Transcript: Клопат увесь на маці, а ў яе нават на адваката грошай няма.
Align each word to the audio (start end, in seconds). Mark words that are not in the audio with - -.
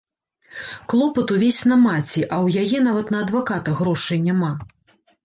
Клопат 0.93 1.33
увесь 1.35 1.59
на 1.71 1.77
маці, 1.81 2.23
а 2.33 2.35
ў 2.45 2.63
яе 2.63 2.77
нават 2.87 3.13
на 3.17 3.21
адваката 3.27 3.75
грошай 3.83 4.23
няма. 4.31 4.51